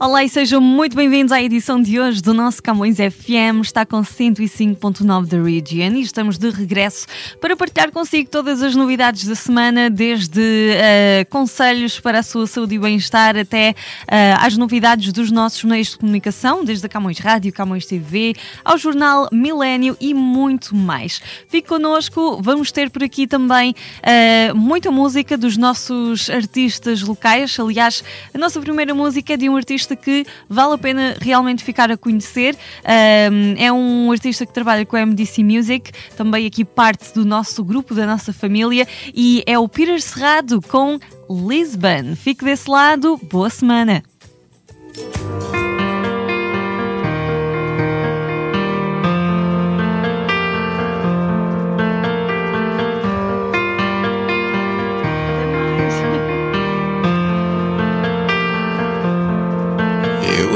[0.00, 3.62] Olá e sejam muito bem-vindos à edição de hoje do nosso Camões FM.
[3.62, 7.04] Está com 105.9 da Region e estamos de regresso
[7.40, 12.76] para partilhar consigo todas as novidades da semana, desde uh, conselhos para a sua saúde
[12.76, 13.74] e bem-estar até
[14.04, 18.78] uh, às novidades dos nossos meios de comunicação, desde a Camões Rádio, Camões TV, ao
[18.78, 21.20] jornal Milênio e muito mais.
[21.48, 27.58] Fique connosco, vamos ter por aqui também uh, muita música dos nossos artistas locais.
[27.58, 31.64] Aliás, a nossa primeira música é de um artista artista que vale a pena realmente
[31.64, 32.56] ficar a conhecer.
[32.84, 37.64] Um, é um artista que trabalha com a MDC Music, também aqui parte do nosso
[37.64, 40.98] grupo, da nossa família, e é o Peter Serrado com
[41.30, 42.14] Lisbon.
[42.16, 44.02] Fique desse lado, boa semana!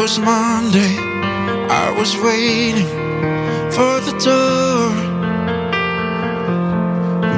[0.02, 0.96] Was Monday,
[1.70, 2.88] I was waiting
[3.70, 4.90] for the door.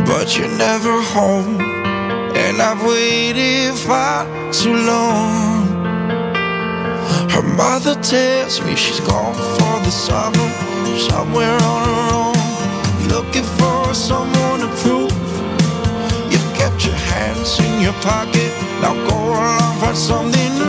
[0.06, 5.66] But you're never home, and I've waited far too long.
[7.34, 10.48] Her mother tells me she's gone for the summer,
[11.10, 15.12] somewhere on her own, looking for someone to prove.
[16.32, 20.63] You've kept your hands in your pocket, now go along, find something to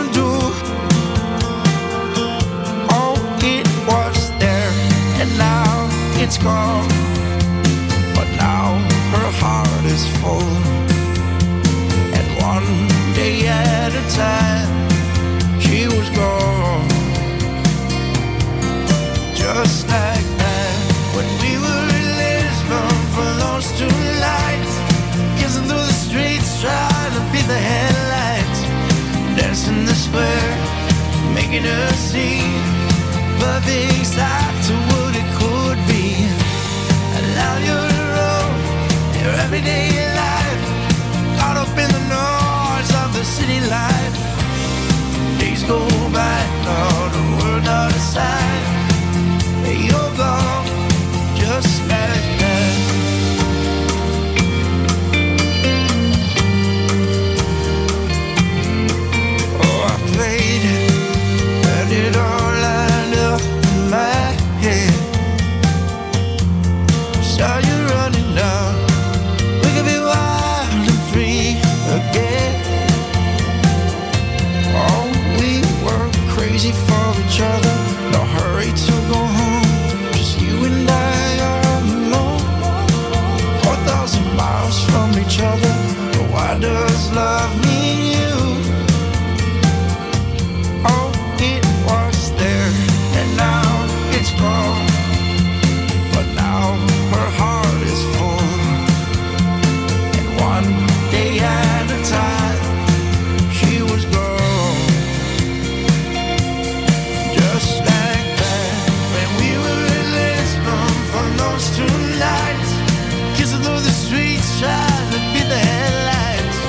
[114.60, 116.60] trying to beat the headlights,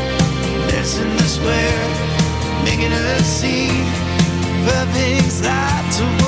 [0.72, 3.69] dancing the square, making her see
[4.64, 6.25] perfect side to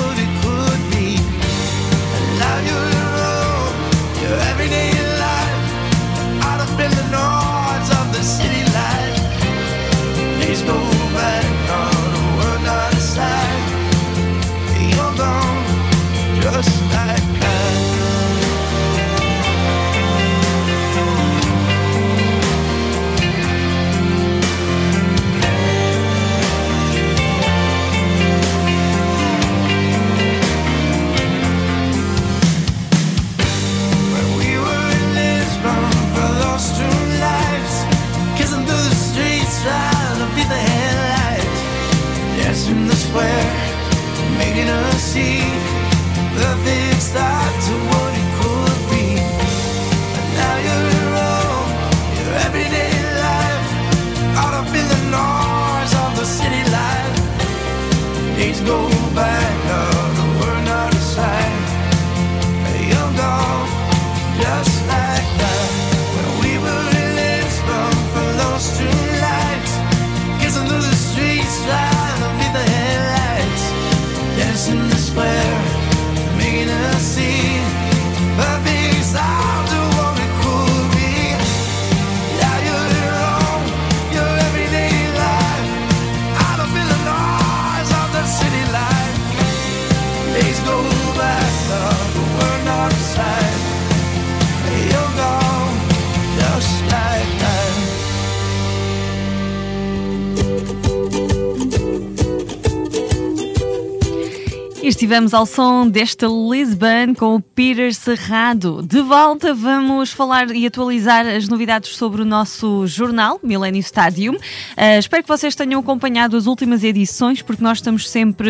[104.81, 108.81] estivemos ao som desta Lisbon com o Peter Cerrado.
[108.81, 114.35] De volta, vamos falar e atualizar as novidades sobre o nosso jornal, Millennium Stadium.
[114.35, 118.49] Uh, espero que vocês tenham acompanhado as últimas edições, porque nós estamos sempre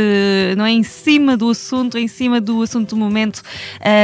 [0.55, 3.41] não é, em cima do assunto, em cima do assunto do momento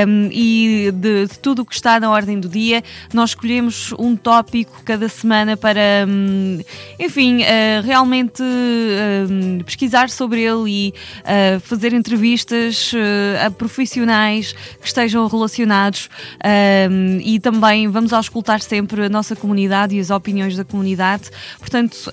[0.08, 2.84] um, e de, de, tudo o que está na ordem do dia.
[3.14, 6.60] Nós escolhemos um tópico cada semana para, um,
[7.00, 14.88] enfim, uh, realmente uh, pesquisar sobre ele e uh, fazer entrevistas uh, a profissionais que
[14.88, 20.64] estejam relacionados uh, e também vamos auscultar sempre a nossa comunidade e as opiniões da
[20.66, 21.30] comunidade,
[21.60, 22.10] portanto,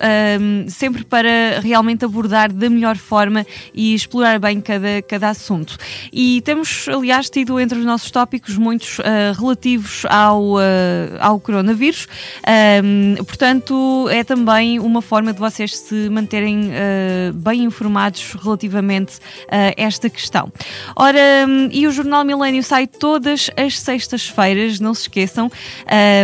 [0.67, 5.77] sempre para realmente abordar da melhor forma e explorar bem cada, cada assunto.
[6.11, 8.97] E temos, aliás, tido entre os nossos tópicos muitos
[9.37, 10.55] relativos ao,
[11.19, 12.07] ao coronavírus,
[13.25, 16.71] portanto, é também uma forma de vocês se manterem
[17.33, 19.19] bem informados relativamente
[19.49, 20.51] a esta questão.
[20.95, 25.51] Ora, hum, e o Jornal Milênio sai todas as sextas-feiras, não se esqueçam,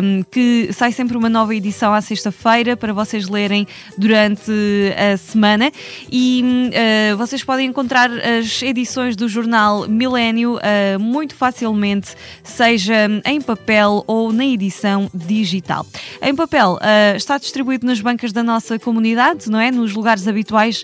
[0.03, 3.67] um, que sai sempre uma nova edição à sexta-feira para vocês lerem
[3.97, 4.51] durante
[4.97, 5.71] a semana
[6.11, 6.71] e
[7.13, 14.03] uh, vocês podem encontrar as edições do Jornal Milênio uh, muito facilmente, seja em papel
[14.07, 15.85] ou na edição digital.
[16.21, 16.77] Em papel
[17.15, 19.71] está distribuído nas bancas da nossa comunidade, não é?
[19.71, 20.83] Nos lugares habituais,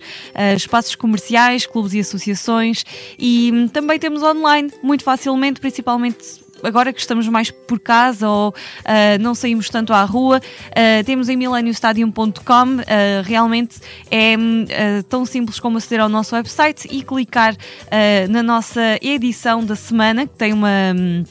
[0.55, 2.74] espaços comerciais, clubes e associações
[3.17, 9.21] e também temos online, muito facilmente, principalmente agora que estamos mais por casa ou uh,
[9.21, 12.31] não saímos tanto à rua, uh, temos em mileniostadium.com.
[12.75, 12.83] Uh,
[13.23, 13.79] realmente
[14.09, 14.35] é
[15.09, 17.55] tão simples como aceder ao nosso website e clicar
[18.29, 20.69] na nossa edição da semana, que tem uma.
[20.95, 21.23] Um,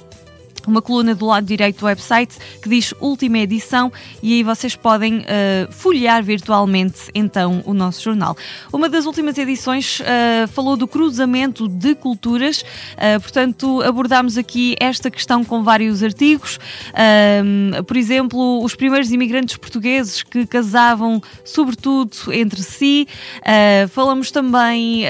[0.66, 5.18] uma coluna do lado direito do website que diz última edição e aí vocês podem
[5.18, 8.36] uh, folhear virtualmente então o nosso jornal.
[8.72, 15.10] Uma das últimas edições uh, falou do cruzamento de culturas, uh, portanto abordámos aqui esta
[15.10, 16.58] questão com vários artigos,
[17.86, 23.06] por exemplo, os primeiros imigrantes portugueses que casavam sobretudo entre si,
[23.90, 25.04] falamos também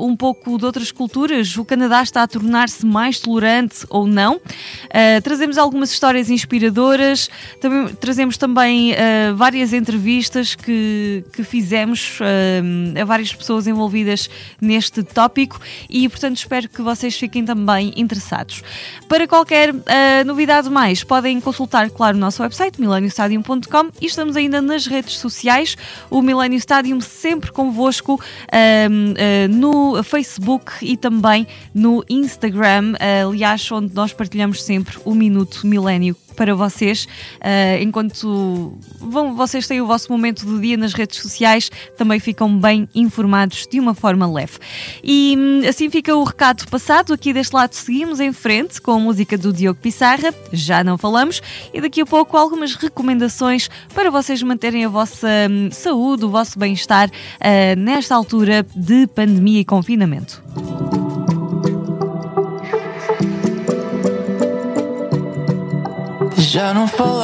[0.00, 4.40] um pouco de outras culturas, o Canadá está a tornar-se mais tolerante ou não.
[4.92, 13.00] Uh, trazemos algumas histórias inspiradoras, também, trazemos também uh, várias entrevistas que, que fizemos uh,
[13.00, 14.28] a várias pessoas envolvidas
[14.60, 15.58] neste tópico
[15.88, 18.62] e, portanto, espero que vocês fiquem também interessados.
[19.08, 19.72] Para qualquer
[20.26, 25.76] novidade mais, podem consultar, claro, o nosso website, mileniostadium.com e estamos ainda nas redes sociais,
[26.10, 28.20] o Millennium Stadium sempre convosco
[29.50, 32.94] no Facebook e também no Instagram,
[33.26, 37.04] aliás, onde nós partilhamos sempre sempre o Minuto Milénio para vocês.
[37.36, 42.58] Uh, enquanto vão, vocês têm o vosso momento do dia nas redes sociais, também ficam
[42.58, 44.58] bem informados de uma forma leve.
[45.04, 47.12] E hum, assim fica o recado passado.
[47.12, 51.40] Aqui deste lado seguimos em frente com a música do Diogo Pissarra, já não falamos,
[51.72, 56.58] e daqui a pouco algumas recomendações para vocês manterem a vossa hum, saúde, o vosso
[56.58, 60.42] bem-estar uh, nesta altura de pandemia e confinamento.
[66.52, 67.14] Já não falamos,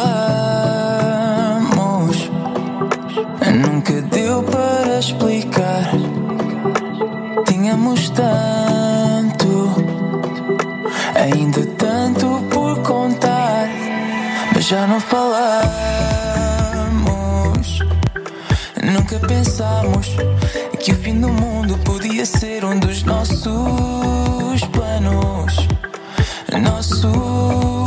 [3.60, 5.90] nunca deu para explicar.
[7.46, 9.68] Tínhamos tanto,
[11.14, 13.68] ainda tanto por contar,
[14.54, 15.28] mas já não falamos.
[18.82, 20.06] Nunca pensamos
[20.80, 23.44] que o fim do mundo podia ser um dos nossos
[24.72, 25.68] planos.
[26.62, 27.77] Nossos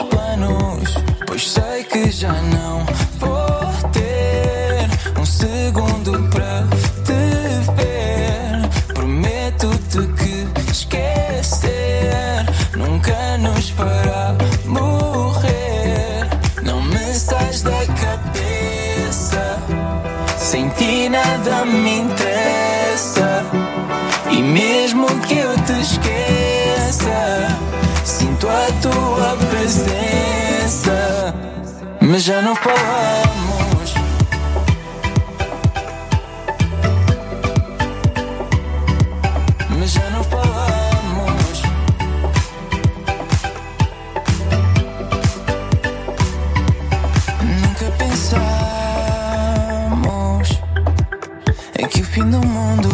[0.00, 0.94] planos,
[1.26, 2.86] pois sei que já não
[3.18, 4.88] vou ter
[5.20, 6.62] um segundo para
[7.04, 7.12] te
[7.74, 8.94] ver.
[8.94, 12.46] Prometo-te que esquecer
[12.76, 14.34] nunca nos fará
[14.64, 16.28] morrer.
[16.62, 19.58] Não me sais da cabeça,
[20.38, 23.44] sem ti nada me interessa.
[24.30, 26.12] E mesmo que eu te esqueça
[28.04, 29.11] sinto a tua
[29.72, 31.34] presença,
[32.00, 33.94] mas já não falamos.
[39.70, 41.62] Mas já não falamos.
[47.42, 48.52] Nunca pensamos
[51.78, 52.91] é que o fim do mundo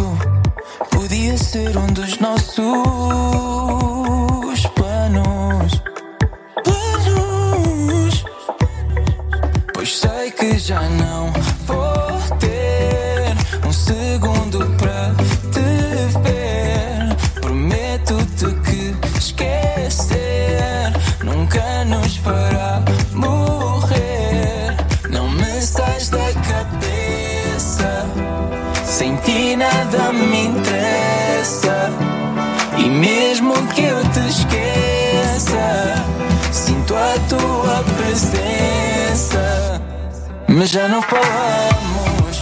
[40.58, 42.40] Mas já não falamos.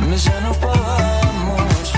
[0.00, 1.92] Mas já não falamos.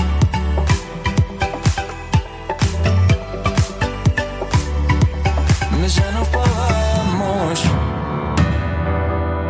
[5.81, 7.63] Mas já não falamos.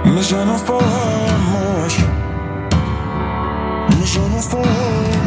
[0.06, 1.94] Mas já não falamos.
[4.00, 5.25] Mas já não falamos.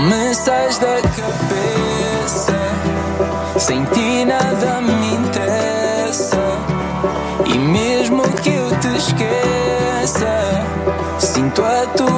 [0.00, 2.58] Me da cabeça.
[3.58, 6.40] Sem ti nada me interessa.
[7.46, 10.64] E mesmo que eu te esqueça,
[11.18, 12.09] sinto a tua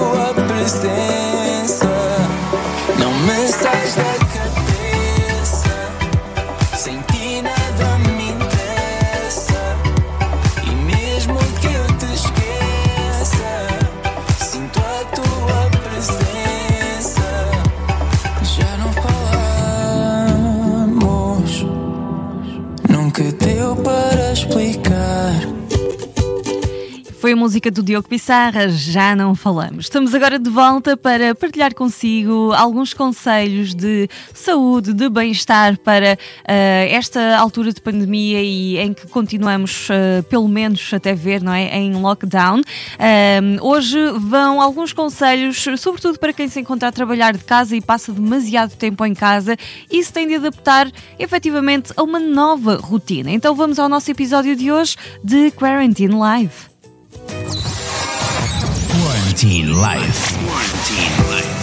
[25.33, 25.72] explicar.
[27.23, 29.85] Foi a música do Diogo Pissarra, já não falamos.
[29.85, 36.89] Estamos agora de volta para partilhar consigo alguns conselhos de saúde, de bem-estar para eh,
[36.91, 41.79] esta altura de pandemia e em que continuamos, eh, pelo menos até ver, não é,
[41.79, 42.61] em lockdown.
[42.99, 47.81] Ahm, hoje vão alguns conselhos, sobretudo para quem se encontra a trabalhar de casa e
[47.81, 49.57] passa demasiado tempo em casa
[49.89, 53.31] e se tem de adaptar efetivamente a uma nova rotina.
[53.31, 56.72] Então vamos ao nosso episódio de hoje de Quarantine Live.
[58.91, 60.35] Quarantine Life.
[60.45, 61.63] Quarantine Life.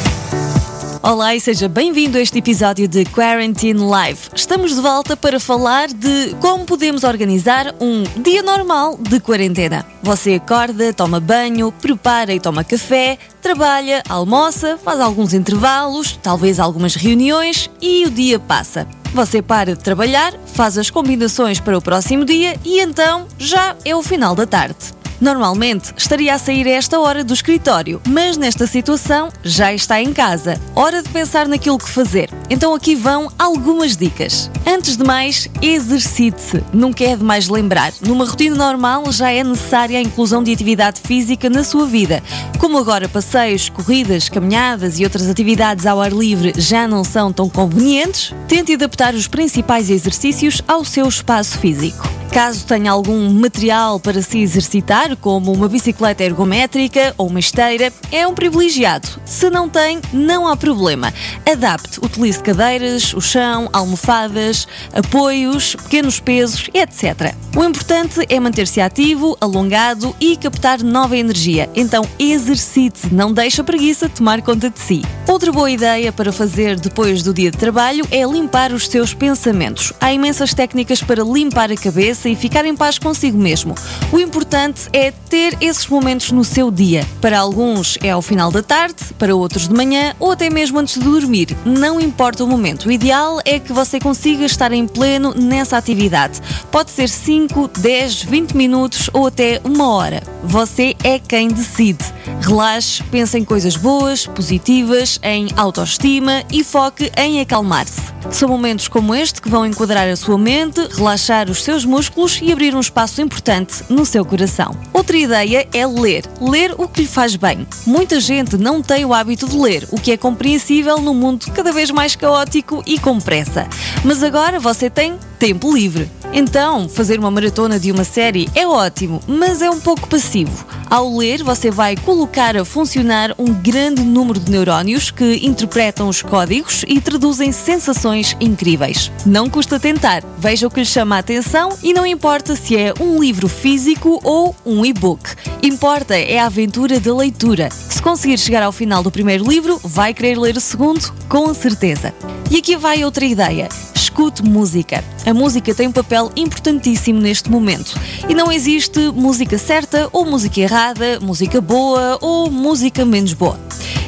[1.03, 4.19] Olá e seja bem-vindo a este episódio de Quarantine Live.
[4.35, 9.85] Estamos de volta para falar de como podemos organizar um dia normal de quarentena.
[10.01, 16.95] Você acorda, toma banho, prepara e toma café, trabalha, almoça, faz alguns intervalos, talvez algumas
[16.95, 18.87] reuniões e o dia passa.
[19.13, 23.95] Você para de trabalhar, faz as combinações para o próximo dia e então já é
[23.95, 24.98] o final da tarde.
[25.21, 30.13] Normalmente estaria a sair a esta hora do escritório, mas nesta situação já está em
[30.13, 30.59] casa.
[30.73, 32.29] Hora de pensar naquilo que fazer.
[32.49, 34.49] Então aqui vão algumas dicas.
[34.65, 36.63] Antes de mais, exercite-se.
[36.71, 37.91] Nunca é demais lembrar.
[38.01, 42.23] Numa rotina normal já é necessária a inclusão de atividade física na sua vida.
[42.57, 47.49] Como agora passeios, corridas, caminhadas e outras atividades ao ar livre já não são tão
[47.49, 52.07] convenientes, tente adaptar os principais exercícios ao seu espaço físico.
[52.31, 58.27] Caso tenha algum material para se exercitar, como uma bicicleta ergométrica ou uma esteira, é
[58.27, 59.07] um privilegiado.
[59.25, 61.13] Se não tem, não há problema.
[61.49, 67.33] Adapte, utilize cadeiras, o chão, almofadas, apoios, pequenos pesos, etc.
[67.55, 71.69] O importante é manter-se ativo, alongado e captar nova energia.
[71.75, 75.01] Então exercite, não deixe a preguiça tomar conta de si.
[75.27, 79.93] Outra boa ideia para fazer depois do dia de trabalho é limpar os seus pensamentos.
[79.99, 83.75] Há imensas técnicas para limpar a cabeça e ficar em paz consigo mesmo.
[84.11, 84.98] O importante é
[85.29, 87.07] ter esses momentos no seu dia.
[87.21, 90.95] Para alguns é ao final da tarde, para outros de manhã ou até mesmo antes
[90.95, 91.55] de dormir.
[91.63, 92.87] Não importa o momento.
[92.87, 96.41] O ideal é que você consiga estar em pleno nessa atividade.
[96.71, 100.21] Pode ser 5, 10, 20 minutos ou até uma hora.
[100.43, 102.03] Você é quem decide.
[102.41, 108.01] Relaxe, pense em coisas boas, positivas, em autoestima e foque em acalmar-se.
[108.31, 112.51] São momentos como este que vão enquadrar a sua mente, relaxar os seus músculos e
[112.51, 114.75] abrir um espaço importante no seu coração.
[114.93, 116.25] Outra ideia é ler.
[116.41, 117.67] Ler o que lhe faz bem.
[117.85, 121.71] Muita gente não tem o hábito de ler, o que é compreensível num mundo cada
[121.71, 123.67] vez mais caótico e com pressa.
[124.03, 126.11] Mas agora você tem tempo livre.
[126.31, 130.65] Então, fazer uma maratona de uma série é ótimo, mas é um pouco passivo.
[130.89, 136.21] Ao ler, você vai colocar a funcionar um grande número de neurónios que interpretam os
[136.21, 139.11] códigos e traduzem sensações incríveis.
[139.25, 142.93] Não custa tentar, veja o que lhe chama a atenção e não importa se é
[142.99, 145.23] um livro físico ou um e-book.
[145.61, 147.69] Importa é a aventura da leitura.
[147.71, 152.13] Se conseguir chegar ao final do primeiro livro, vai querer ler o segundo, com certeza.
[152.49, 153.69] E aqui vai outra ideia.
[153.99, 155.03] Escute música.
[155.25, 157.99] A música tem um papel importantíssimo neste momento.
[158.29, 163.59] E não existe música certa ou música errada, música boa ou música menos boa.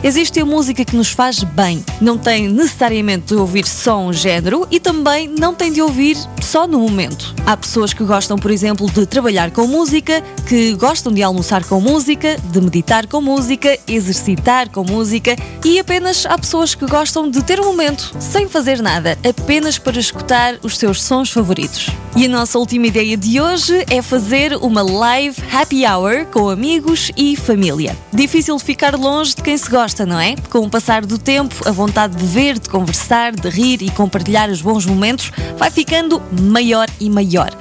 [0.02, 1.84] Existe a música que nos faz bem.
[2.00, 6.66] Não tem necessariamente de ouvir só um género e também não tem de ouvir só
[6.66, 7.36] no momento.
[7.46, 11.80] Há pessoas que gostam, por exemplo, de trabalhar com música, que gostam de almoçar com
[11.80, 17.44] música, de meditar com música, exercitar com música e apenas há pessoas que gostam de
[17.44, 21.90] ter um momento sem fazer nada, apenas para escutar os seus sons favoritos.
[22.16, 27.12] E a nossa última ideia de hoje é fazer uma live happy hour com amigos
[27.16, 27.96] e família.
[28.14, 30.36] Difícil ficar longe de quem se gosta, não é?
[30.50, 34.50] Com o passar do tempo, a vontade de ver, de conversar, de rir e compartilhar
[34.50, 37.52] os bons momentos vai ficando maior e maior.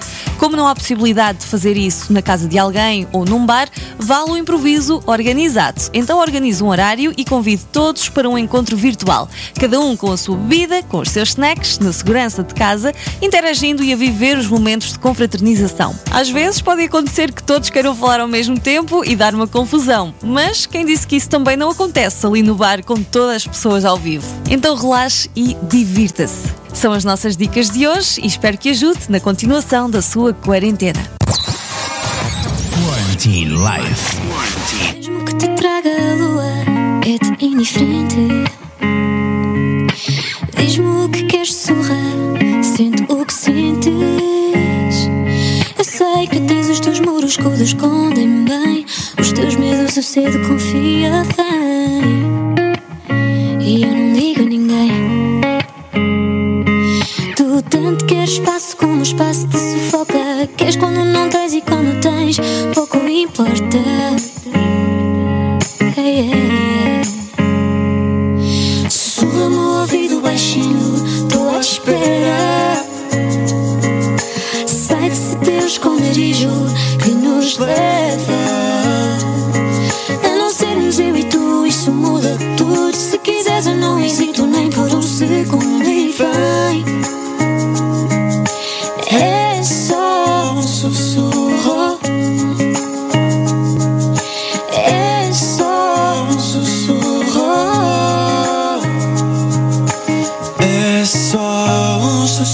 [0.41, 3.69] Como não há possibilidade de fazer isso na casa de alguém ou num bar,
[3.99, 5.83] vale o improviso organizado.
[5.93, 9.29] Então organize um horário e convide todos para um encontro virtual.
[9.61, 13.85] Cada um com a sua bebida, com os seus snacks, na segurança de casa, interagindo
[13.85, 15.95] e a viver os momentos de confraternização.
[16.11, 20.15] Às vezes pode acontecer que todos queiram falar ao mesmo tempo e dar uma confusão,
[20.23, 23.85] mas quem disse que isso também não acontece ali no bar com todas as pessoas
[23.85, 24.27] ao vivo?
[24.49, 26.60] Então relaxe e divirta-se.
[26.73, 31.01] São as nossas dicas de hoje e espero que ajude na continuação da sua quarentena.
[32.85, 34.17] Quarantine Life.
[34.95, 36.45] Mesmo que te traga a lua,
[37.07, 38.51] é-te indiferente.
[40.57, 43.91] Diz-me o que queres sorrar, sente o que sentes.
[45.77, 48.87] Eu sei que tens os teus muros que o escondem bem.
[49.19, 52.30] Os teus medos eu cedo confia bem.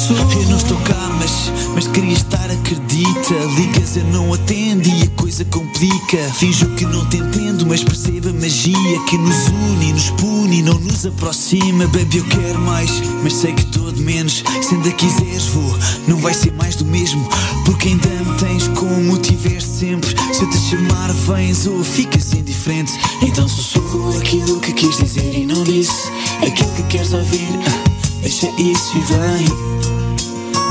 [0.09, 3.35] Eu não estou cá, mas, mas queria estar, acredita.
[3.57, 6.19] Ligas, eu não atendo e a coisa complica.
[6.35, 10.79] Finjo que não te entendo, mas percebo a magia que nos une, nos pune não
[10.79, 11.89] nos aproxima.
[11.89, 12.91] Baby, eu quero mais,
[13.25, 14.45] mas sei que estou de menos.
[14.63, 17.29] Se ainda quiseres, vou, não vai ser mais do mesmo.
[17.65, 20.15] Porque ainda me tens como tiveste sempre.
[20.33, 22.93] Se eu te chamar, vens ou ficas indiferente.
[23.23, 26.11] Então sussurro aquilo que quis dizer e não disse.
[26.47, 27.86] Aquilo que queres ouvir.
[28.21, 29.47] Deixa isso e vem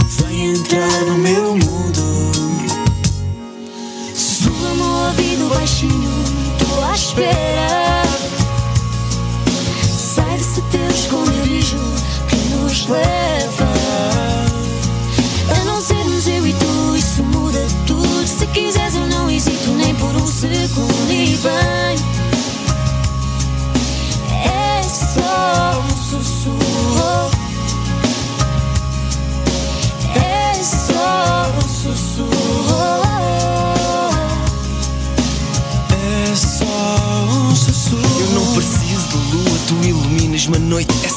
[0.07, 2.05] Vem entrar no meu mundo
[4.13, 6.23] Sussurra-me ao ouvido baixinho,
[6.57, 8.03] tô à espera.
[9.83, 11.77] Sai desse teu esconderijo
[12.29, 13.73] que nos leva.
[15.59, 18.27] A não sermos eu e tu, isso muda tudo.
[18.27, 22.14] Se quiseres, eu não hesito nem por um segundo e vem.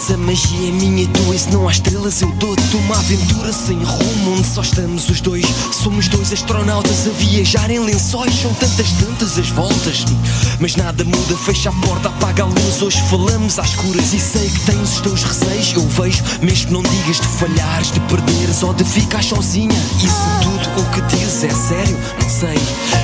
[0.09, 3.53] Essa magia é minha e tua, e se não há estrelas eu dou-te uma aventura
[3.53, 5.45] sem rumo, onde só estamos os dois.
[5.71, 10.07] Somos dois astronautas a viajar em lençóis, são tantas, tantas as voltas.
[10.61, 12.81] Mas nada muda, fecha a porta, apaga a luz.
[12.81, 15.75] Hoje falamos às escuras e sei que tens os teus receios.
[15.75, 19.77] Eu vejo, mesmo não digas de falhares, de perderes ou de ficar sozinha.
[19.99, 22.57] E se tudo o que dizes é sério, não sei.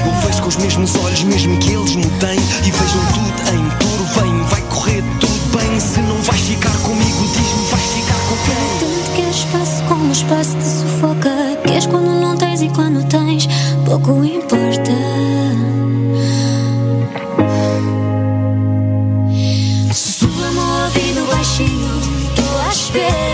[0.07, 4.05] Eu vejo com os mesmos olhos, mesmo que eles mudem, e vejam tudo em touro.
[4.15, 5.79] Vem, vai correr tudo bem.
[5.81, 8.79] Se não vais ficar comigo, diz-me, vais ficar com quem?
[8.81, 11.31] Tanto queres espaço como o espaço te sufoca.
[11.67, 13.49] Queres quando não tens e quando tens,
[13.85, 14.93] pouco importa.
[19.93, 22.01] Sussurra-me ao ouvido baixinho,
[22.35, 23.34] tô à espera.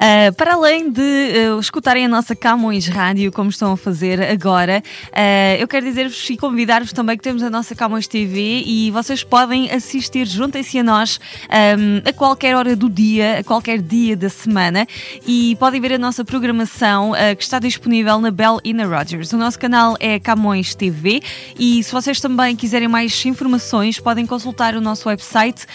[0.00, 4.82] Uh, para além de uh, escutarem a nossa Camões Rádio, como estão a fazer agora,
[5.08, 9.22] uh, eu quero dizer-vos e convidar-vos também que temos a nossa Camões TV e vocês
[9.22, 11.20] podem assistir, juntem-se a nós
[11.78, 14.86] um, a qualquer hora do dia, a qualquer dia da semana
[15.26, 19.32] e podem ver a nossa programação que está disponível na Bell e na Rogers.
[19.34, 21.20] O nosso canal é Camões TV
[21.58, 25.66] e se vocês também quiserem mais informações, podem consultar o nosso website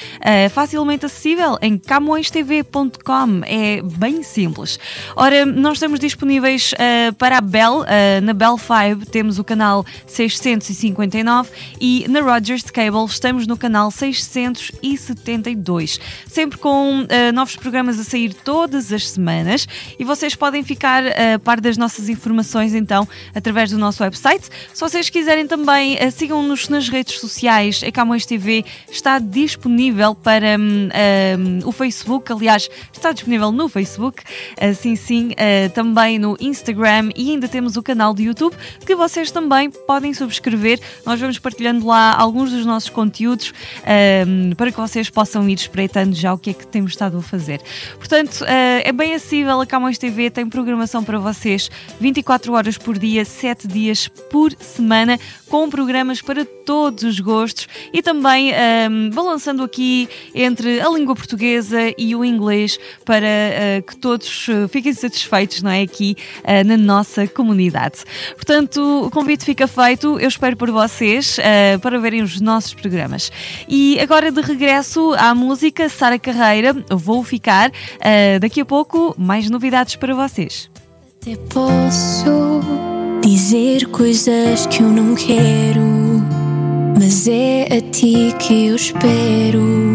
[0.51, 3.41] facilmente acessível em camõestv.com.
[3.45, 4.79] É bem simples.
[5.15, 7.85] Ora, nós estamos disponíveis uh, para a Bell, uh,
[8.23, 15.99] na Bell 5 temos o canal 659 e na Rogers Cable estamos no canal 672,
[16.27, 21.61] sempre com novos programas a sair todas as semanas e vocês podem ficar a par
[21.61, 24.49] das nossas informações então através do nosso website.
[24.73, 27.81] Se vocês quiserem também, sigam-nos nas redes sociais.
[27.85, 34.04] A Camões TV está disponível para um, um, o Facebook, aliás, está disponível no Facebook,
[34.59, 39.31] assim sim, uh, também no Instagram e ainda temos o canal do YouTube que vocês
[39.31, 40.79] também podem subscrever.
[41.05, 43.53] Nós vamos partilhando lá alguns dos nossos conteúdos
[44.27, 47.21] um, para que vocês possam ir espreitando já o que é que temos estado a
[47.21, 47.61] fazer.
[47.97, 49.59] Portanto, é bem acessível.
[49.61, 55.19] A Camões TV tem programação para vocês 24 horas por dia, 7 dias por semana,
[55.47, 58.51] com programas para todos os gostos e também
[58.89, 64.67] um, balançando aqui entre a língua portuguesa e o inglês para uh, que todos uh,
[64.67, 65.81] fiquem satisfeitos, não é?
[65.81, 67.99] Aqui uh, na nossa comunidade.
[68.35, 70.19] Portanto, o convite fica feito.
[70.19, 71.37] Eu espero por vocês
[71.81, 73.31] para verem os nossos programas.
[73.67, 77.71] E agora de regresso à música, Sara Carreira, vou ficar.
[78.39, 80.69] daqui a pouco, mais novidades para vocês.
[81.21, 82.61] Até posso
[83.21, 86.21] dizer coisas que eu não quero,
[86.99, 89.94] mas é a ti que eu espero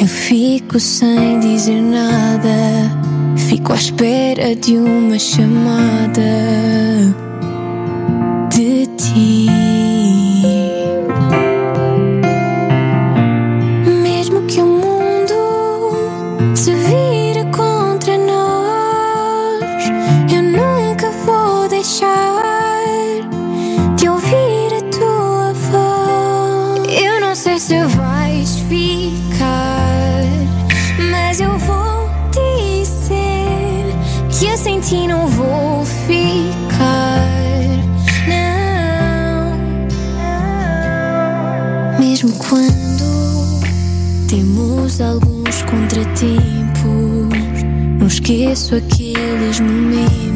[0.00, 2.48] eu fico sem dizer nada,
[3.36, 6.22] fico à espera de uma chamada
[48.30, 50.29] esqueço aqueles momentos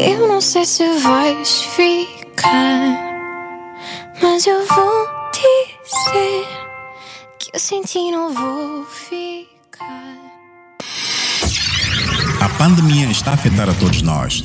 [0.00, 2.54] Eu não sei se vais ficar,
[4.22, 6.46] mas eu vou dizer
[7.36, 10.14] que eu sem ti não vou ficar.
[12.40, 14.44] A pandemia está a afetar a todos nós.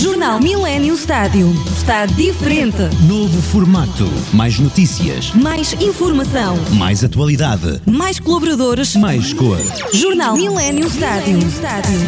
[0.00, 1.52] Jornal Milênio Estádio.
[1.76, 2.82] Está diferente.
[3.08, 4.08] Novo formato.
[4.32, 5.32] Mais notícias.
[5.34, 6.56] Mais informação.
[6.74, 7.80] Mais atualidade.
[7.84, 8.94] Mais colaboradores.
[8.94, 9.58] Mais cor.
[9.92, 11.38] Jornal Milênio Estádio.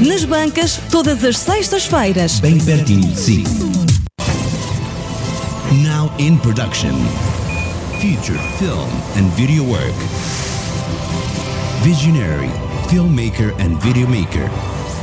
[0.06, 2.38] Nas bancas, todas as sextas-feiras.
[2.40, 3.44] Bem pertinho de si.
[5.82, 6.94] Now in production.
[8.00, 9.94] future film and video work.
[11.84, 12.48] Visionary,
[12.88, 14.48] filmmaker and videomaker.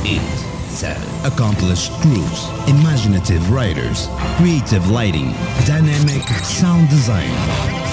[0.04, 0.47] It.
[0.78, 1.32] 77.
[1.32, 5.32] Accomplished crews, imaginative writers, creative lighting,
[5.66, 7.30] dynamic sound design,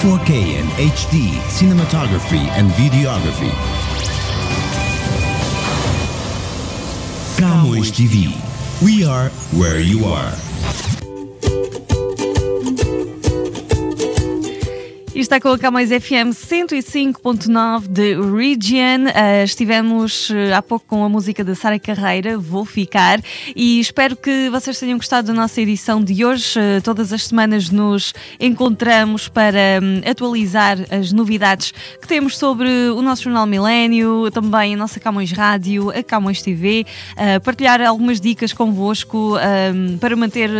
[0.00, 3.50] 4K and HD cinematography and videography.
[7.36, 8.32] Camões TV.
[8.84, 10.32] We are where you are.
[15.16, 19.06] E está com a Camões FM 105.9 de Region.
[19.06, 23.22] Uh, estivemos uh, há pouco com a música da Sara Carreira, Vou Ficar,
[23.56, 26.58] e espero que vocês tenham gostado da nossa edição de hoje.
[26.58, 33.00] Uh, todas as semanas nos encontramos para um, atualizar as novidades que temos sobre o
[33.00, 36.84] nosso Jornal Milênio, também a nossa Camões Rádio, a Camões TV,
[37.42, 40.50] partilhar algumas dicas convosco um, para manter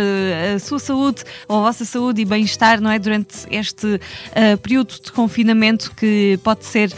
[0.55, 2.97] a sua saúde ou a vossa saúde e bem-estar, não é?
[2.97, 3.99] Durante este
[4.61, 6.91] período de confinamento que pode ser.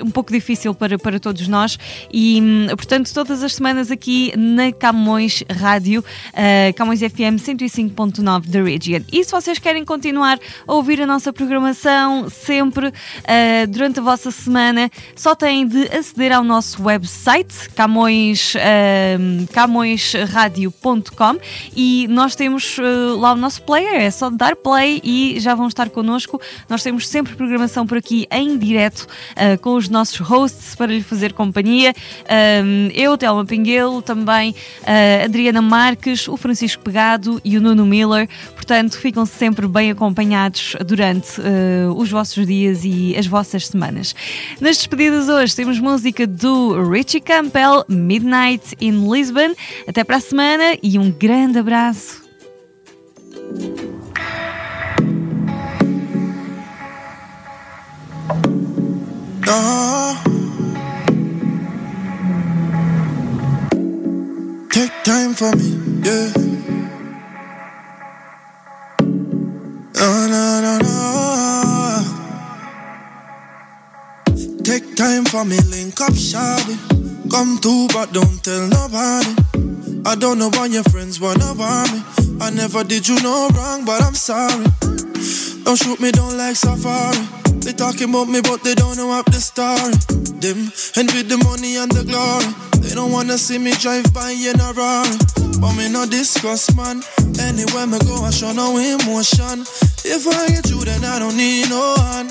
[0.00, 1.78] Um pouco difícil para, para todos nós
[2.12, 8.62] e, hum, portanto, todas as semanas aqui na Camões Rádio, uh, Camões FM 105.9 da
[8.62, 9.02] Region.
[9.12, 12.92] E se vocês querem continuar a ouvir a nossa programação sempre uh,
[13.68, 21.38] durante a vossa semana, só têm de aceder ao nosso website camões, uh, camõesradio.com
[21.74, 22.76] e nós temos
[23.18, 26.40] lá o nosso player, é só dar play e já vão estar connosco.
[26.68, 29.06] Nós temos sempre programação por aqui em direto
[29.60, 31.94] com os nossos hosts para lhe fazer companhia.
[32.64, 38.28] Um, eu, Telma Pinguelo, também a Adriana Marques, o Francisco Pegado e o Nuno Miller.
[38.54, 44.14] Portanto, ficam sempre bem acompanhados durante uh, os vossos dias e as vossas semanas.
[44.60, 49.54] Nas despedidas hoje temos música do Richie Campbell, Midnight in Lisbon.
[49.86, 52.28] Até para a semana e um grande abraço.
[59.48, 60.14] No.
[64.68, 65.68] Take time for me,
[66.04, 66.32] yeah.
[69.94, 70.94] No, no, no, no.
[74.64, 76.76] Take time for me, link up, shawty.
[77.30, 79.34] Come through, but don't tell nobody.
[80.04, 82.02] I don't know why your friends wanna want me.
[82.42, 84.66] I never did you no wrong, but I'm sorry.
[85.64, 87.37] Don't shoot me, don't like safari.
[87.60, 89.92] They talking about me, but they don't know up the story.
[90.40, 92.48] Them envy the money and the glory.
[92.80, 95.16] They don't wanna see me drive by in a Rari.
[95.60, 97.02] But me no discuss, man.
[97.40, 99.66] Anywhere me go, I show no emotion.
[100.04, 102.28] If I get you, then I don't need no one.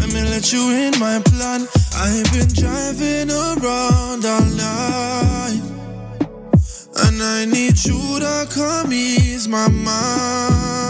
[0.00, 1.68] Let me let you in my plan.
[1.96, 5.62] I've been driving around all night.
[6.96, 10.83] And I need you to come ease my mind.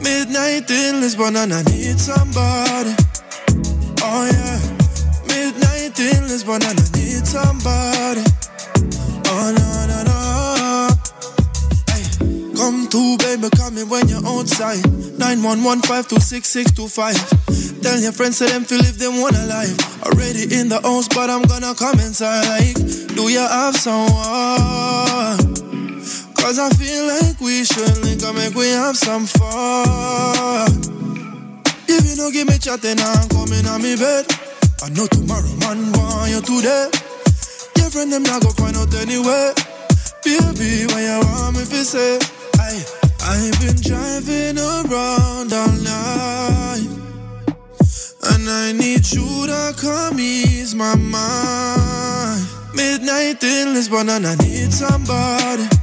[0.00, 2.94] Midnight in Lisbon and I need somebody.
[4.02, 4.60] Oh yeah.
[5.26, 8.22] Midnight in Lisbon and I need somebody.
[9.26, 10.88] Oh no no no.
[11.90, 12.04] Hey,
[12.56, 14.82] come through, baby, call me when you're outside.
[15.18, 17.82] 911-526-625.
[17.82, 19.76] Tell your friends to them to live them one alive.
[20.04, 22.46] Already in the house, but I'm gonna come inside.
[22.46, 22.76] Like,
[23.16, 25.47] do you have someone?
[26.40, 30.70] Cause I feel like we should link up, make we have some fun.
[31.88, 34.26] If you don't give me chatting, I'm coming on me bed.
[34.82, 36.88] I know tomorrow, man, want you today.
[37.76, 39.52] Your friend, them not go find out anyway.
[40.24, 42.18] Baby, when you want me to say,
[42.58, 42.84] I,
[43.22, 46.88] I've been driving around all night.
[48.30, 52.46] And I need you to come ease my mind.
[52.74, 55.77] Midnight in Lisbon, and I need somebody.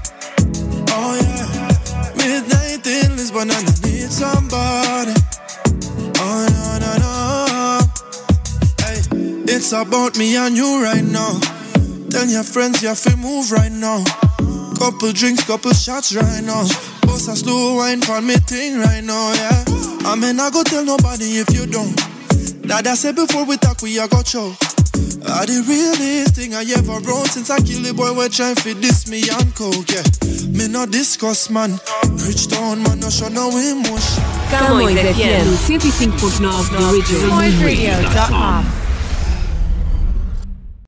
[2.26, 5.14] Midnight in Lisbon and I need somebody.
[6.18, 7.78] Oh no no no.
[8.82, 11.40] Hey, it's about me and you right now.
[12.10, 14.04] Tell your friends you have to move right now.
[14.80, 16.66] Couple drinks, couple shots right now.
[17.04, 19.64] Boss a slow wine for me thing right now, yeah.
[20.10, 21.96] I mean I go tell nobody if you don't.
[22.68, 24.26] That I said before we talk, we a got
[24.95, 25.27] show.
[25.27, 28.73] I the realest thing I ever wrote since I kill the boy we try to
[28.75, 30.03] this me and coke, yeah.
[30.49, 31.79] Me no discuss man,
[32.25, 34.23] rich town man no show no emotion.
[34.49, 37.29] Camões FM 105.9 The Original.
[37.29, 38.85] CamõesRadio.com